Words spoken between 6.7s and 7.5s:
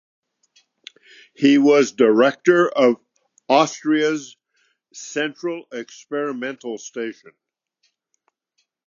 Station.